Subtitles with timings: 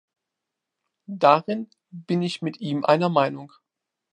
[1.05, 3.53] Darin bin ich mit ihm einer Meinung.